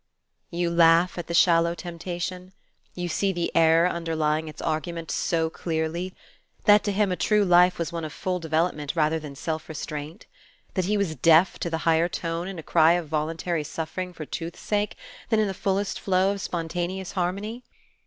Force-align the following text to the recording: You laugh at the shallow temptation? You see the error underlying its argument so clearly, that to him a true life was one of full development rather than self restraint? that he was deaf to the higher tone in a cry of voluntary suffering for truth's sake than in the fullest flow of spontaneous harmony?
You 0.49 0.71
laugh 0.71 1.19
at 1.19 1.27
the 1.27 1.33
shallow 1.35 1.75
temptation? 1.75 2.53
You 2.95 3.07
see 3.07 3.31
the 3.31 3.51
error 3.55 3.87
underlying 3.87 4.47
its 4.47 4.59
argument 4.59 5.11
so 5.11 5.47
clearly, 5.51 6.15
that 6.65 6.83
to 6.85 6.91
him 6.91 7.11
a 7.11 7.15
true 7.15 7.45
life 7.45 7.77
was 7.77 7.93
one 7.93 8.03
of 8.03 8.11
full 8.11 8.39
development 8.39 8.95
rather 8.95 9.19
than 9.19 9.35
self 9.35 9.69
restraint? 9.69 10.25
that 10.73 10.85
he 10.85 10.97
was 10.97 11.13
deaf 11.13 11.59
to 11.59 11.69
the 11.69 11.77
higher 11.85 12.09
tone 12.09 12.47
in 12.47 12.57
a 12.57 12.63
cry 12.63 12.93
of 12.93 13.09
voluntary 13.09 13.63
suffering 13.63 14.11
for 14.11 14.25
truth's 14.25 14.59
sake 14.59 14.95
than 15.29 15.39
in 15.39 15.45
the 15.45 15.53
fullest 15.53 15.99
flow 15.99 16.31
of 16.31 16.41
spontaneous 16.41 17.11
harmony? 17.11 17.63